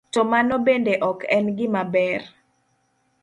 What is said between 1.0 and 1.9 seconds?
ok en gima